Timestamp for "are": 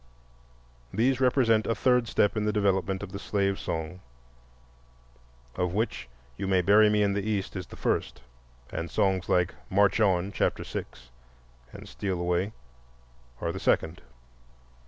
13.41-13.51